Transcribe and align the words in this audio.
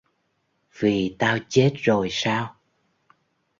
Vì 0.79 1.15
tao 1.19 1.37
chết 1.49 1.73
rồi 1.77 2.07
sao 2.11 2.55